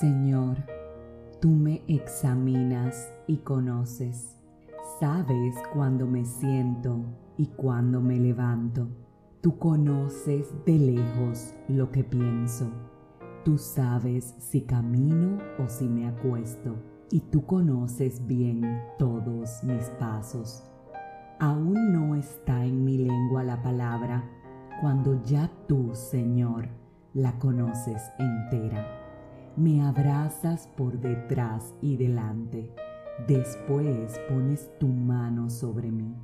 Señor, 0.00 0.58
tú 1.40 1.48
me 1.48 1.82
examinas 1.88 3.10
y 3.26 3.38
conoces. 3.38 4.36
Sabes 5.00 5.54
cuando 5.72 6.06
me 6.06 6.26
siento 6.26 7.02
y 7.38 7.46
cuando 7.46 8.02
me 8.02 8.20
levanto. 8.20 8.88
Tú 9.40 9.58
conoces 9.58 10.52
de 10.66 10.78
lejos 10.78 11.54
lo 11.68 11.90
que 11.90 12.04
pienso. 12.04 12.68
Tú 13.42 13.56
sabes 13.56 14.34
si 14.38 14.66
camino 14.66 15.38
o 15.58 15.66
si 15.66 15.88
me 15.88 16.06
acuesto. 16.06 16.76
Y 17.10 17.20
tú 17.20 17.46
conoces 17.46 18.26
bien 18.26 18.82
todos 18.98 19.64
mis 19.64 19.88
pasos. 19.98 20.62
Aún 21.40 21.94
no 21.94 22.16
está 22.16 22.66
en 22.66 22.84
mi 22.84 22.98
lengua 22.98 23.44
la 23.44 23.62
palabra, 23.62 24.28
cuando 24.82 25.22
ya 25.22 25.50
tú, 25.66 25.94
Señor, 25.94 26.68
la 27.14 27.38
conoces 27.38 28.02
entera 28.18 29.05
me 29.56 29.82
abrazas 29.82 30.68
por 30.76 31.00
detrás 31.00 31.74
y 31.80 31.96
delante. 31.96 32.70
Después 33.26 34.20
pones 34.28 34.70
tu 34.78 34.88
mano 34.88 35.48
sobre 35.48 35.90
mí. 35.90 36.14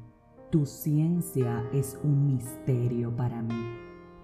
Tu 0.51 0.67
ciencia 0.67 1.65
es 1.73 1.99
un 2.05 2.27
misterio 2.27 3.17
para 3.17 3.41
mí, 3.41 3.79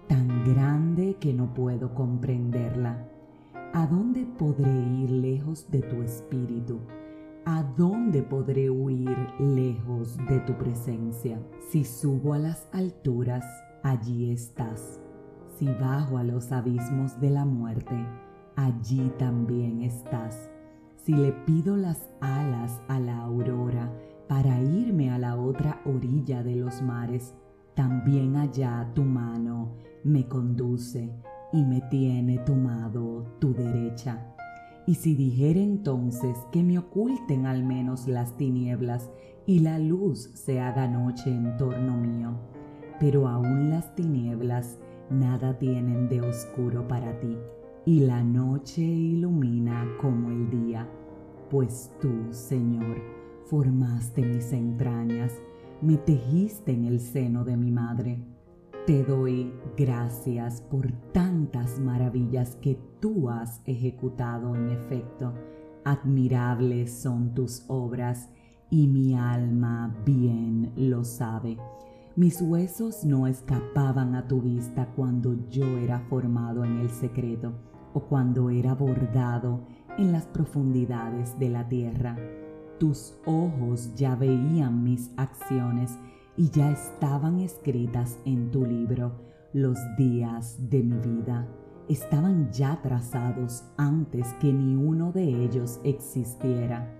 tan 0.07 0.27
grande 0.53 1.17
que 1.19 1.33
no 1.33 1.53
puedo 1.55 1.95
comprenderla. 1.95 3.09
¿A 3.73 3.87
dónde 3.87 4.27
podré 4.37 4.71
ir 4.71 5.09
lejos 5.09 5.69
de 5.71 5.81
tu 5.81 6.03
espíritu? 6.03 6.79
¿A 7.45 7.63
dónde 7.63 8.21
podré 8.21 8.69
huir 8.69 9.17
lejos 9.39 10.17
de 10.27 10.39
tu 10.41 10.53
presencia? 10.53 11.41
Si 11.71 11.83
subo 11.83 12.33
a 12.33 12.37
las 12.37 12.67
alturas, 12.73 13.43
allí 13.81 14.31
estás. 14.31 14.99
Si 15.57 15.65
bajo 15.65 16.19
a 16.19 16.23
los 16.23 16.51
abismos 16.51 17.19
de 17.19 17.31
la 17.31 17.45
muerte, 17.45 17.95
allí 18.59 19.09
también 19.17 19.81
estás. 19.81 20.49
Si 20.97 21.13
le 21.13 21.31
pido 21.31 21.77
las 21.77 22.09
alas 22.19 22.81
a 22.89 22.99
la 22.99 23.19
aurora 23.19 23.89
para 24.27 24.61
irme 24.61 25.09
a 25.11 25.17
la 25.17 25.37
otra 25.37 25.81
orilla 25.85 26.43
de 26.43 26.55
los 26.55 26.81
mares, 26.81 27.33
también 27.73 28.35
allá 28.35 28.91
tu 28.93 29.03
mano 29.03 29.75
me 30.03 30.27
conduce 30.27 31.09
y 31.53 31.63
me 31.63 31.81
tiene 31.89 32.39
tomado 32.39 33.23
tu 33.39 33.53
derecha. 33.53 34.35
Y 34.85 34.95
si 34.95 35.15
dijere 35.15 35.63
entonces 35.63 36.37
que 36.51 36.61
me 36.61 36.77
oculten 36.79 37.45
al 37.45 37.63
menos 37.63 38.07
las 38.07 38.35
tinieblas 38.35 39.09
y 39.45 39.59
la 39.59 39.79
luz 39.79 40.31
se 40.33 40.59
haga 40.59 40.87
noche 40.87 41.31
en 41.31 41.55
torno 41.55 41.95
mío, 41.95 42.33
pero 42.99 43.29
aún 43.29 43.69
las 43.69 43.95
tinieblas 43.95 44.79
nada 45.09 45.57
tienen 45.57 46.09
de 46.09 46.21
oscuro 46.21 46.87
para 46.87 47.17
ti 47.21 47.37
y 47.85 48.01
la 48.01 48.23
noche 48.23 48.81
ilumina 48.81 49.87
como 49.99 50.29
el 50.29 50.49
día, 50.49 50.87
pues 51.49 51.91
tú, 51.99 52.11
Señor, 52.31 53.01
formaste 53.45 54.21
mis 54.21 54.51
entrañas, 54.53 55.41
me 55.81 55.97
tejiste 55.97 56.71
en 56.71 56.85
el 56.85 56.99
seno 56.99 57.43
de 57.43 57.57
mi 57.57 57.71
madre. 57.71 58.19
Te 58.85 59.03
doy 59.03 59.53
gracias 59.77 60.61
por 60.61 60.91
tantas 61.11 61.79
maravillas 61.79 62.55
que 62.57 62.77
tú 62.99 63.29
has 63.29 63.61
ejecutado 63.65 64.55
en 64.55 64.69
efecto. 64.69 65.33
Admirables 65.85 66.91
son 66.91 67.33
tus 67.33 67.63
obras 67.67 68.29
y 68.69 68.87
mi 68.87 69.15
alma 69.15 69.95
bien 70.05 70.71
lo 70.75 71.03
sabe. 71.03 71.57
Mis 72.19 72.41
huesos 72.41 73.05
no 73.05 73.27
escapaban 73.27 74.13
a 74.13 74.27
tu 74.27 74.41
vista 74.41 74.89
cuando 74.93 75.37
yo 75.47 75.77
era 75.77 76.01
formado 76.09 76.65
en 76.65 76.79
el 76.79 76.89
secreto 76.89 77.53
o 77.93 78.01
cuando 78.01 78.49
era 78.49 78.75
bordado 78.75 79.61
en 79.97 80.11
las 80.11 80.25
profundidades 80.25 81.39
de 81.39 81.47
la 81.47 81.69
tierra. 81.69 82.17
Tus 82.77 83.17
ojos 83.25 83.95
ya 83.95 84.17
veían 84.17 84.83
mis 84.83 85.11
acciones 85.15 85.97
y 86.35 86.49
ya 86.49 86.71
estaban 86.71 87.39
escritas 87.39 88.19
en 88.25 88.51
tu 88.51 88.65
libro 88.65 89.13
los 89.53 89.77
días 89.97 90.57
de 90.69 90.83
mi 90.83 90.97
vida. 90.97 91.47
Estaban 91.87 92.51
ya 92.51 92.81
trazados 92.81 93.63
antes 93.77 94.27
que 94.41 94.51
ni 94.51 94.75
uno 94.75 95.13
de 95.13 95.45
ellos 95.45 95.79
existiera. 95.85 96.93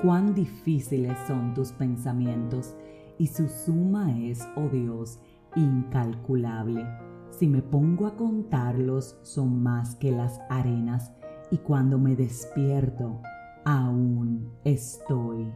Cuán 0.00 0.32
difíciles 0.32 1.18
son 1.26 1.54
tus 1.54 1.72
pensamientos 1.72 2.76
y 3.20 3.26
su 3.26 3.50
suma 3.50 4.18
es, 4.18 4.48
oh 4.56 4.70
Dios, 4.70 5.20
incalculable. 5.54 6.86
Si 7.28 7.46
me 7.46 7.60
pongo 7.60 8.06
a 8.06 8.16
contarlos, 8.16 9.18
son 9.20 9.62
más 9.62 9.94
que 9.96 10.10
las 10.10 10.40
arenas, 10.48 11.12
y 11.50 11.58
cuando 11.58 11.98
me 11.98 12.16
despierto, 12.16 13.20
aún 13.66 14.50
estoy 14.64 15.52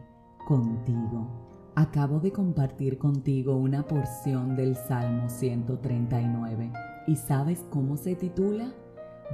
contigo. 0.47 1.71
Acabo 1.73 2.19
de 2.19 2.31
compartir 2.31 2.99
contigo 2.99 3.57
una 3.57 3.87
porción 3.87 4.55
del 4.55 4.75
Salmo 4.75 5.27
139. 5.27 6.71
¿Y 7.07 7.15
sabes 7.15 7.65
cómo 7.71 7.97
se 7.97 8.15
titula? 8.15 8.75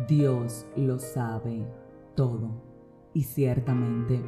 Dios 0.07 0.65
lo 0.77 0.99
sabe 0.99 1.67
todo. 2.15 2.63
Y 3.13 3.23
ciertamente, 3.23 4.23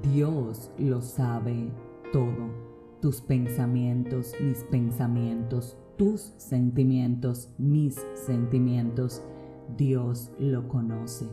Dios 0.00 0.70
lo 0.78 1.02
sabe 1.02 1.72
todo. 2.12 2.67
Tus 3.00 3.20
pensamientos, 3.20 4.34
mis 4.40 4.64
pensamientos, 4.64 5.76
tus 5.96 6.32
sentimientos, 6.36 7.54
mis 7.58 7.96
sentimientos, 8.14 9.22
Dios 9.76 10.32
lo 10.40 10.66
conoce. 10.66 11.28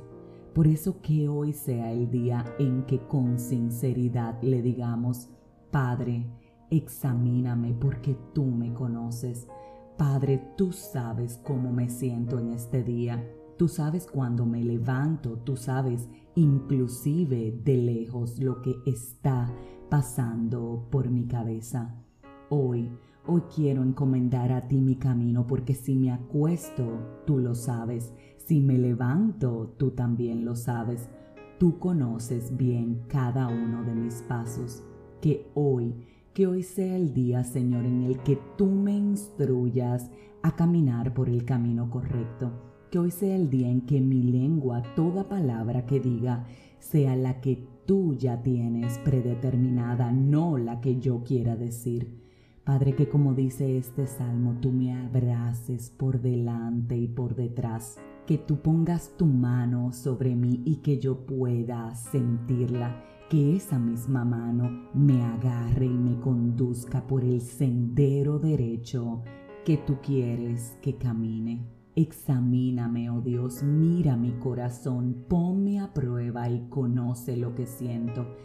Por 0.53 0.67
eso 0.67 1.01
que 1.01 1.27
hoy 1.27 1.53
sea 1.53 1.91
el 1.91 2.11
día 2.11 2.45
en 2.59 2.83
que 2.83 2.99
con 3.07 3.39
sinceridad 3.39 4.41
le 4.41 4.61
digamos, 4.61 5.29
Padre, 5.71 6.27
examíname 6.69 7.73
porque 7.73 8.15
tú 8.33 8.45
me 8.45 8.71
conoces. 8.73 9.47
Padre, 9.97 10.41
tú 10.55 10.71
sabes 10.71 11.39
cómo 11.43 11.71
me 11.71 11.89
siento 11.89 12.39
en 12.39 12.51
este 12.53 12.83
día. 12.83 13.27
Tú 13.57 13.67
sabes 13.67 14.05
cuando 14.05 14.45
me 14.45 14.63
levanto, 14.63 15.39
tú 15.39 15.57
sabes 15.57 16.09
inclusive 16.35 17.59
de 17.63 17.77
lejos 17.77 18.39
lo 18.39 18.61
que 18.61 18.75
está 18.85 19.53
pasando 19.89 20.87
por 20.89 21.09
mi 21.09 21.25
cabeza. 21.25 21.95
Hoy 22.49 22.91
Hoy 23.27 23.41
quiero 23.55 23.81
encomendar 23.81 24.51
a 24.51 24.67
ti 24.67 24.81
mi 24.81 24.97
camino 24.97 25.47
porque 25.47 25.73
si 25.73 25.95
me 25.95 26.11
acuesto, 26.11 27.23
tú 27.25 27.39
lo 27.39 27.55
sabes. 27.55 28.13
Si 28.37 28.61
me 28.61 28.77
levanto, 28.77 29.73
tú 29.79 29.91
también 29.91 30.45
lo 30.45 30.55
sabes. 30.55 31.09
Tú 31.57 31.79
conoces 31.79 32.55
bien 32.55 33.01
cada 33.07 33.47
uno 33.47 33.83
de 33.83 33.95
mis 33.95 34.21
pasos. 34.21 34.83
Que 35.21 35.49
hoy, 35.55 35.95
que 36.35 36.45
hoy 36.45 36.61
sea 36.61 36.95
el 36.95 37.15
día, 37.15 37.43
Señor, 37.43 37.85
en 37.85 38.03
el 38.03 38.19
que 38.19 38.37
tú 38.59 38.67
me 38.67 38.95
instruyas 38.95 40.11
a 40.43 40.55
caminar 40.55 41.15
por 41.15 41.27
el 41.27 41.45
camino 41.45 41.89
correcto. 41.89 42.51
Que 42.91 42.99
hoy 42.99 43.09
sea 43.09 43.35
el 43.35 43.49
día 43.49 43.71
en 43.71 43.87
que 43.87 44.01
mi 44.01 44.21
lengua, 44.21 44.83
toda 44.95 45.27
palabra 45.27 45.87
que 45.87 45.99
diga, 45.99 46.45
sea 46.89 47.15
la 47.15 47.41
que 47.41 47.67
tú 47.87 48.13
ya 48.13 48.43
tienes 48.43 48.99
predeterminada, 48.99 50.11
no 50.11 50.57
la 50.57 50.81
que 50.81 50.99
yo 50.99 51.23
quiera 51.23 51.55
decir. 51.55 52.21
Padre, 52.63 52.95
que 52.95 53.09
como 53.09 53.33
dice 53.33 53.77
este 53.77 54.05
salmo, 54.05 54.57
tú 54.61 54.71
me 54.71 54.93
abraces 54.93 55.89
por 55.89 56.21
delante 56.21 56.95
y 56.95 57.07
por 57.07 57.35
detrás, 57.35 57.97
que 58.27 58.37
tú 58.37 58.61
pongas 58.61 59.17
tu 59.17 59.25
mano 59.25 59.91
sobre 59.93 60.35
mí 60.35 60.61
y 60.63 60.77
que 60.77 60.99
yo 60.99 61.25
pueda 61.25 61.95
sentirla, 61.95 63.03
que 63.29 63.55
esa 63.55 63.79
misma 63.79 64.23
mano 64.23 64.89
me 64.93 65.23
agarre 65.23 65.87
y 65.87 65.97
me 65.97 66.19
conduzca 66.19 67.05
por 67.07 67.23
el 67.23 67.41
sendero 67.41 68.37
derecho 68.37 69.23
que 69.63 69.77
tú 69.77 69.97
quieres 70.03 70.77
que 70.83 70.97
camine. 70.97 71.65
Examíname, 71.97 73.09
oh 73.09 73.21
Dios, 73.21 73.63
mira 73.63 74.17
mi 74.17 74.33
corazón, 74.33 75.25
ponme 75.29 75.79
a 75.79 75.93
prueba 75.93 76.49
y 76.49 76.67
conoce 76.67 77.37
lo 77.37 77.55
que 77.55 77.65
siento. 77.65 78.35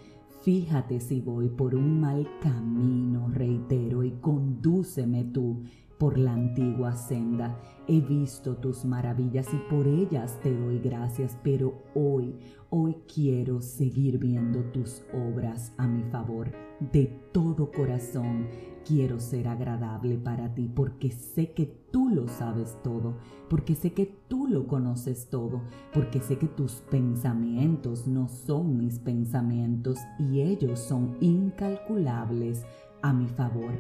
Fíjate 0.42 1.00
si 1.00 1.20
voy 1.20 1.48
por 1.48 1.74
un 1.74 2.00
mal 2.00 2.28
camino, 2.40 3.28
reitero, 3.28 4.04
y 4.04 4.12
condúceme 4.12 5.24
tú 5.24 5.64
por 6.00 6.18
la 6.18 6.32
antigua 6.32 6.96
senda. 6.96 7.60
He 7.86 8.00
visto 8.00 8.56
tus 8.56 8.86
maravillas 8.86 9.46
y 9.52 9.58
por 9.68 9.86
ellas 9.86 10.40
te 10.42 10.56
doy 10.56 10.78
gracias, 10.78 11.36
pero 11.44 11.74
hoy, 11.94 12.34
hoy 12.70 12.96
quiero 13.12 13.60
seguir 13.60 14.18
viendo 14.18 14.60
tus 14.72 15.02
obras 15.12 15.74
a 15.76 15.86
mi 15.86 16.02
favor. 16.04 16.50
De 16.80 17.04
todo 17.32 17.70
corazón 17.70 18.48
quiero 18.86 19.20
ser 19.20 19.46
agradable 19.46 20.16
para 20.16 20.54
ti 20.54 20.70
porque 20.74 21.10
sé 21.10 21.52
que 21.52 21.66
tú 21.66 22.08
lo 22.08 22.28
sabes 22.28 22.78
todo, 22.82 23.18
porque 23.50 23.74
sé 23.74 23.92
que 23.92 24.06
tú 24.26 24.46
lo 24.46 24.66
conoces 24.66 25.28
todo, 25.28 25.60
porque 25.92 26.20
sé 26.20 26.38
que 26.38 26.48
tus 26.48 26.76
pensamientos 26.90 28.06
no 28.06 28.26
son 28.28 28.78
mis 28.78 28.98
pensamientos 28.98 29.98
y 30.18 30.40
ellos 30.40 30.78
son 30.80 31.18
incalculables 31.20 32.64
a 33.02 33.12
mi 33.12 33.28
favor. 33.28 33.72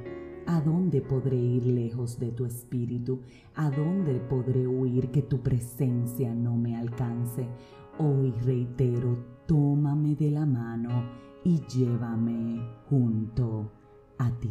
¿A 0.46 0.60
dónde 0.60 1.00
podré 1.00 1.36
ir 1.36 1.66
lejos 1.66 2.18
de 2.18 2.32
tu 2.32 2.44
espíritu? 2.44 3.20
¿A 3.54 3.70
dónde 3.70 4.14
podré 4.20 4.66
huir 4.66 5.10
que 5.10 5.22
tu 5.22 5.40
presencia 5.40 6.34
no 6.34 6.56
me 6.56 6.76
alcance? 6.76 7.46
Hoy 7.98 8.32
reitero, 8.44 9.16
tómame 9.46 10.16
de 10.16 10.30
la 10.30 10.46
mano 10.46 11.04
y 11.44 11.60
llévame 11.66 12.62
junto 12.88 13.70
a 14.18 14.30
ti. 14.40 14.50